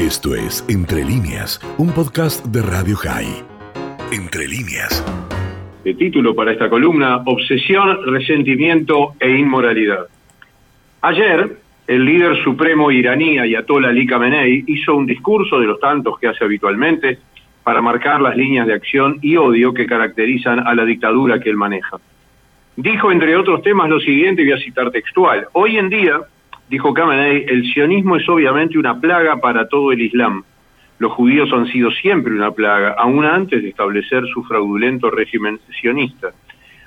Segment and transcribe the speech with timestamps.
[0.00, 3.44] Esto es Entre líneas, un podcast de Radio High.
[4.10, 5.04] Entre líneas.
[5.84, 10.06] El título para esta columna, Obsesión, Resentimiento e Inmoralidad.
[11.02, 11.54] Ayer,
[11.86, 16.44] el líder supremo iraní Ayatollah Ali Khamenei hizo un discurso de los tantos que hace
[16.44, 17.18] habitualmente
[17.62, 21.58] para marcar las líneas de acción y odio que caracterizan a la dictadura que él
[21.58, 21.98] maneja.
[22.74, 25.48] Dijo, entre otros temas, lo siguiente, voy a citar textual.
[25.52, 26.20] Hoy en día,
[26.70, 30.44] dijo Khamenei, el sionismo es obviamente una plaga para todo el Islam.
[31.00, 36.28] Los judíos han sido siempre una plaga, aún antes de establecer su fraudulento régimen sionista.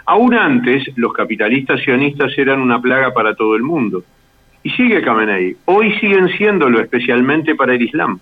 [0.06, 4.04] Aún antes, los capitalistas sionistas eran una plaga para todo el mundo.
[4.64, 8.20] Y sigue Khamenei, hoy siguen siéndolo especialmente para el Islam.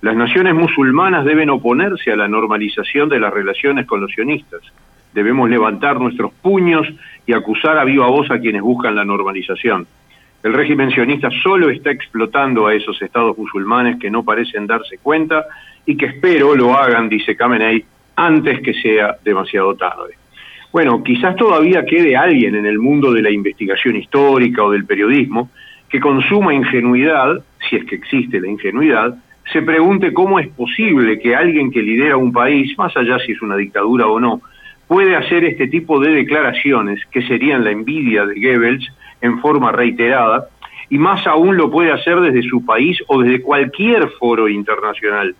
[0.00, 4.62] Las naciones musulmanas deben oponerse a la normalización de las relaciones con los sionistas.
[5.12, 6.88] Debemos levantar nuestros puños
[7.26, 9.86] y acusar a viva voz a quienes buscan la normalización.
[10.42, 15.46] El régimen sionista solo está explotando a esos estados musulmanes que no parecen darse cuenta
[15.86, 17.84] y que espero lo hagan, dice Khamenei,
[18.16, 20.14] antes que sea demasiado tarde.
[20.72, 25.50] Bueno, quizás todavía quede alguien en el mundo de la investigación histórica o del periodismo
[25.88, 29.14] que consuma ingenuidad, si es que existe la ingenuidad,
[29.52, 33.42] se pregunte cómo es posible que alguien que lidera un país, más allá si es
[33.42, 34.40] una dictadura o no,
[34.88, 38.90] puede hacer este tipo de declaraciones que serían la envidia de Goebbels
[39.22, 40.48] en forma reiterada,
[40.90, 45.34] y más aún lo puede hacer desde su país o desde cualquier foro internacional.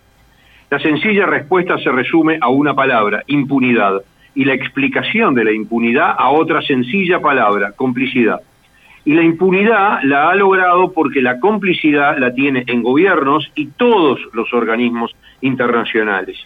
[0.70, 4.00] La sencilla respuesta se resume a una palabra, impunidad,
[4.34, 8.40] y la explicación de la impunidad a otra sencilla palabra, complicidad.
[9.04, 14.20] Y la impunidad la ha logrado porque la complicidad la tiene en gobiernos y todos
[14.32, 16.38] los organismos internacionales.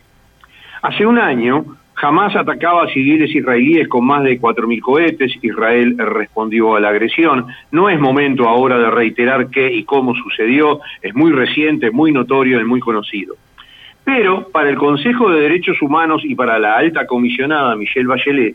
[0.82, 1.64] Hace un año,
[1.96, 5.32] jamás atacaba a civiles israelíes con más de 4.000 cohetes.
[5.42, 7.46] Israel respondió a la agresión.
[7.72, 10.80] No es momento ahora de reiterar qué y cómo sucedió.
[11.02, 13.34] Es muy reciente, muy notorio y muy conocido.
[14.04, 18.54] Pero para el Consejo de Derechos Humanos y para la alta comisionada Michelle Bachelet,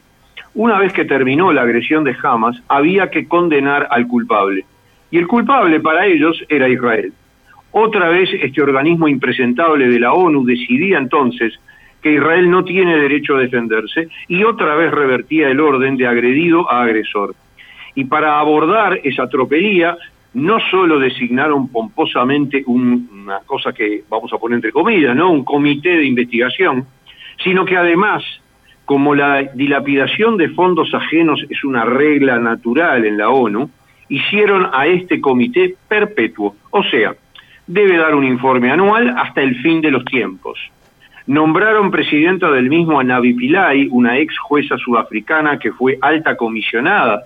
[0.53, 4.66] una vez que terminó la agresión de Hamas, había que condenar al culpable.
[5.09, 7.12] Y el culpable para ellos era Israel.
[7.72, 11.59] Otra vez este organismo impresentable de la ONU decidía entonces
[12.01, 16.72] que Israel no tiene derecho a defenderse y otra vez revertía el orden de agredido
[16.72, 17.35] a agresor.
[17.95, 19.97] Y para abordar esa tropelía,
[20.34, 25.31] no solo designaron pomposamente una cosa que vamos a poner entre comillas, ¿no?
[25.31, 26.85] Un comité de investigación,
[27.44, 28.23] sino que además
[28.91, 33.69] como la dilapidación de fondos ajenos es una regla natural en la ONU,
[34.09, 37.16] hicieron a este comité perpetuo, o sea,
[37.66, 40.59] debe dar un informe anual hasta el fin de los tiempos.
[41.27, 47.23] Nombraron presidenta del mismo a Navi Pillay, una ex jueza sudafricana que fue alta comisionada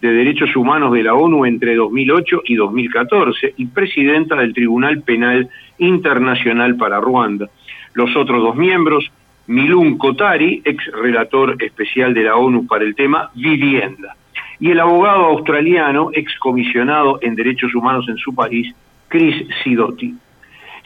[0.00, 5.48] de Derechos Humanos de la ONU entre 2008 y 2014 y presidenta del Tribunal Penal
[5.78, 7.48] Internacional para Ruanda.
[7.94, 9.10] Los otros dos miembros,
[9.46, 14.16] Milun Kotari, ex relator especial de la ONU para el tema vivienda,
[14.58, 18.74] y el abogado australiano, ex comisionado en derechos humanos en su país,
[19.08, 20.14] Chris Sidotti.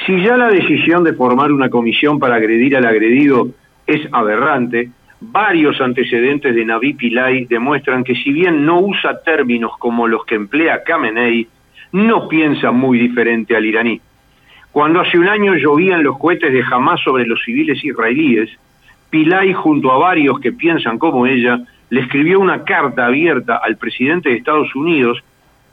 [0.06, 3.48] Si ya la decisión de formar una comisión para agredir al agredido
[3.86, 10.06] es aberrante, varios antecedentes de Navi Pillay demuestran que si bien no usa términos como
[10.06, 11.48] los que emplea Khamenei,
[11.92, 14.00] no piensa muy diferente al iraní.
[14.72, 18.50] Cuando hace un año llovían los cohetes de Hamas sobre los civiles israelíes,
[19.10, 21.58] Pillay, junto a varios que piensan como ella,
[21.90, 25.22] le escribió una carta abierta al presidente de Estados Unidos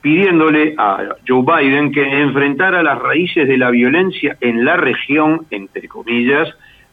[0.05, 5.87] pidiéndole a Joe Biden que enfrentara las raíces de la violencia en la región, entre
[5.87, 6.47] comillas,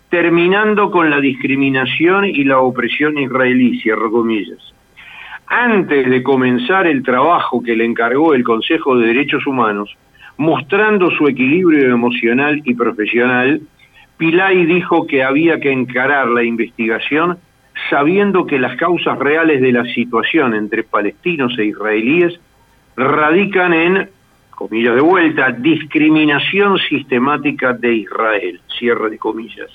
[0.08, 4.60] terminando con la discriminación y la opresión israelí, cierro comillas.
[5.46, 9.94] Antes de comenzar el trabajo que le encargó el Consejo de Derechos Humanos,
[10.38, 13.60] mostrando su equilibrio emocional y profesional,
[14.16, 17.36] Pilay dijo que había que encarar la investigación
[17.90, 22.40] sabiendo que las causas reales de la situación entre palestinos e israelíes
[22.96, 24.08] radican en,
[24.50, 29.70] comillas de vuelta, discriminación sistemática de Israel, cierre de comillas.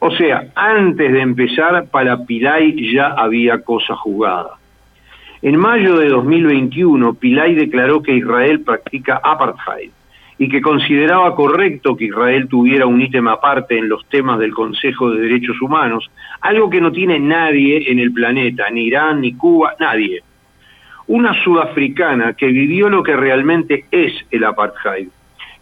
[0.00, 4.50] O sea, antes de empezar, para Pilay ya había cosa jugada.
[5.42, 9.90] En mayo de 2021, Pilay declaró que Israel practica apartheid
[10.38, 15.10] y que consideraba correcto que Israel tuviera un ítem aparte en los temas del Consejo
[15.10, 16.08] de Derechos Humanos,
[16.40, 20.22] algo que no tiene nadie en el planeta, ni Irán, ni Cuba, nadie.
[21.08, 25.08] Una sudafricana que vivió lo que realmente es el apartheid,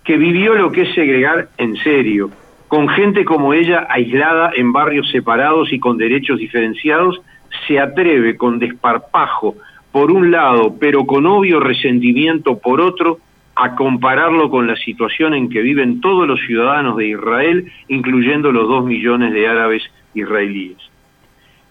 [0.05, 2.31] que vivió lo que es segregar en serio,
[2.69, 7.21] con gente como ella aislada en barrios separados y con derechos diferenciados,
[7.67, 9.55] se atreve con desparpajo
[9.93, 13.19] por un lado, pero con obvio resentimiento por otro,
[13.55, 18.69] a compararlo con la situación en que viven todos los ciudadanos de Israel, incluyendo los
[18.69, 19.83] dos millones de árabes
[20.13, 20.77] israelíes.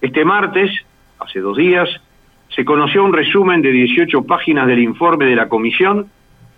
[0.00, 0.70] Este martes,
[1.20, 1.88] hace dos días,
[2.56, 6.06] se conoció un resumen de 18 páginas del informe de la Comisión,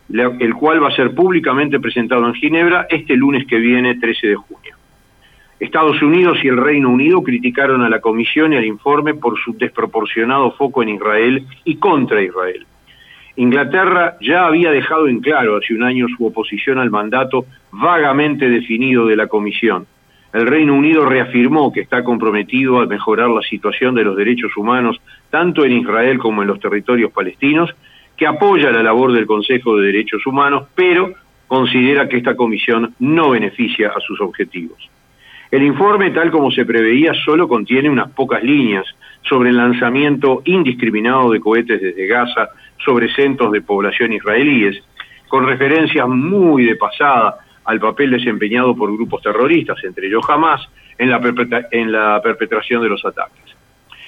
[0.09, 4.37] el cual va a ser públicamente presentado en Ginebra este lunes que viene, 13 de
[4.37, 4.77] junio.
[5.59, 9.55] Estados Unidos y el Reino Unido criticaron a la Comisión y al informe por su
[9.59, 12.65] desproporcionado foco en Israel y contra Israel.
[13.35, 19.05] Inglaterra ya había dejado en claro hace un año su oposición al mandato vagamente definido
[19.06, 19.87] de la Comisión.
[20.32, 25.00] El Reino Unido reafirmó que está comprometido a mejorar la situación de los derechos humanos
[25.30, 27.75] tanto en Israel como en los territorios palestinos,
[28.16, 31.12] que apoya la labor del Consejo de Derechos Humanos, pero
[31.46, 34.90] considera que esta comisión no beneficia a sus objetivos.
[35.50, 38.84] El informe, tal como se preveía, solo contiene unas pocas líneas
[39.22, 42.50] sobre el lanzamiento indiscriminado de cohetes desde Gaza
[42.84, 44.82] sobre centros de población israelíes,
[45.26, 47.38] con referencias muy de pasada
[47.69, 50.67] al papel desempeñado por grupos terroristas, entre ellos Hamas,
[50.97, 51.20] en la,
[51.70, 53.55] en la perpetración de los ataques.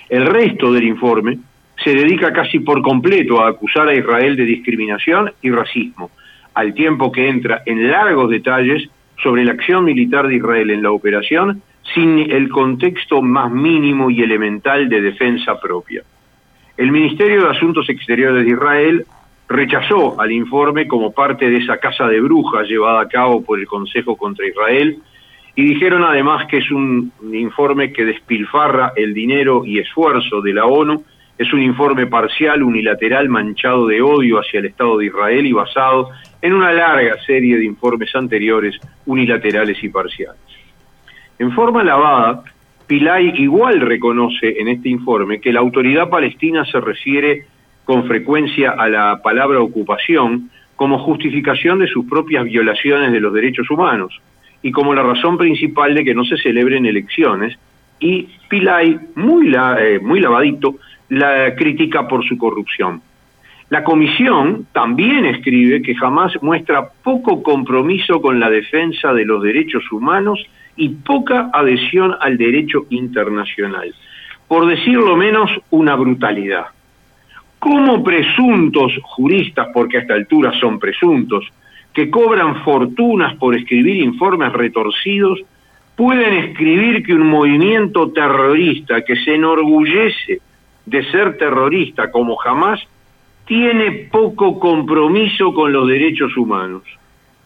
[0.09, 1.39] El resto del informe
[1.77, 6.11] se dedica casi por completo a acusar a Israel de discriminación y racismo,
[6.55, 8.89] al tiempo que entra en largos detalles
[9.23, 11.63] sobre la acción militar de Israel en la operación
[11.95, 16.03] sin el contexto más mínimo y elemental de defensa propia.
[16.79, 19.05] El Ministerio de Asuntos Exteriores de Israel
[19.51, 23.67] rechazó al informe como parte de esa casa de brujas llevada a cabo por el
[23.67, 24.99] Consejo contra Israel
[25.57, 30.67] y dijeron además que es un informe que despilfarra el dinero y esfuerzo de la
[30.67, 31.03] ONU,
[31.37, 36.11] es un informe parcial, unilateral, manchado de odio hacia el Estado de Israel y basado
[36.41, 40.41] en una larga serie de informes anteriores unilaterales y parciales.
[41.41, 42.45] En forma lavada,
[42.87, 47.47] Pilay igual reconoce en este informe que la autoridad palestina se refiere
[47.91, 53.69] con frecuencia a la palabra ocupación como justificación de sus propias violaciones de los derechos
[53.69, 54.17] humanos
[54.63, 57.59] y como la razón principal de que no se celebren elecciones
[57.99, 60.77] y Pilay, muy, eh, muy lavadito,
[61.09, 63.03] la critica por su corrupción.
[63.71, 69.83] La comisión también escribe que jamás muestra poco compromiso con la defensa de los derechos
[69.91, 70.39] humanos
[70.77, 73.93] y poca adhesión al derecho internacional.
[74.47, 76.67] Por decirlo menos, una brutalidad.
[77.61, 81.47] ¿Cómo presuntos juristas, porque a esta altura son presuntos,
[81.93, 85.39] que cobran fortunas por escribir informes retorcidos,
[85.95, 90.41] pueden escribir que un movimiento terrorista que se enorgullece
[90.87, 92.81] de ser terrorista como jamás,
[93.45, 96.83] tiene poco compromiso con los derechos humanos?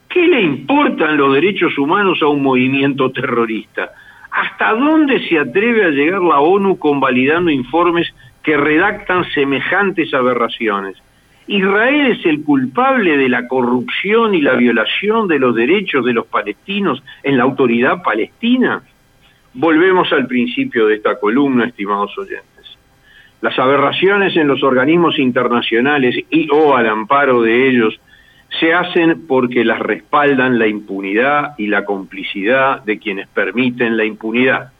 [0.08, 3.90] ¿Qué le importan los derechos humanos a un movimiento terrorista?
[4.30, 8.14] ¿Hasta dónde se atreve a llegar la ONU convalidando informes
[8.44, 10.96] que redactan semejantes aberraciones?
[11.46, 16.26] ¿Israel es el culpable de la corrupción y la violación de los derechos de los
[16.26, 18.82] palestinos en la autoridad palestina?
[19.54, 22.78] Volvemos al principio de esta columna, estimados oyentes.
[23.40, 28.00] Las aberraciones en los organismos internacionales y o al amparo de ellos
[28.58, 34.73] se hacen porque las respaldan la impunidad y la complicidad de quienes permiten la impunidad.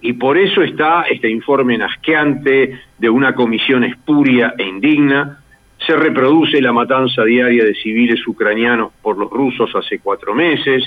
[0.00, 5.40] Y por eso está este informe nasqueante de una comisión espuria e indigna.
[5.86, 10.84] Se reproduce la matanza diaria de civiles ucranianos por los rusos hace cuatro meses.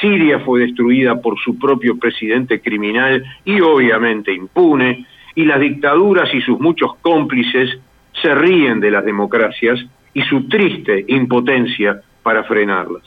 [0.00, 5.06] Siria fue destruida por su propio presidente criminal y obviamente impune.
[5.34, 7.78] Y las dictaduras y sus muchos cómplices
[8.20, 9.80] se ríen de las democracias
[10.12, 13.04] y su triste impotencia para frenarlas.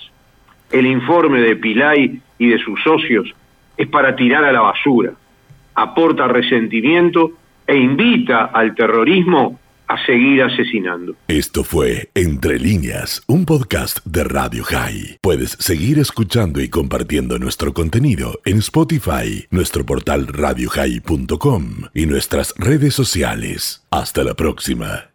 [0.72, 3.32] El informe de Pilay y de sus socios
[3.78, 5.13] es para tirar a la basura,
[5.75, 7.32] aporta resentimiento
[7.65, 11.15] e invita al terrorismo a seguir asesinando.
[11.27, 15.20] Esto fue Entre líneas, un podcast de Radio High.
[15.22, 22.94] Puedes seguir escuchando y compartiendo nuestro contenido en Spotify, nuestro portal radiohigh.com y nuestras redes
[22.94, 23.86] sociales.
[23.92, 25.10] Hasta la próxima.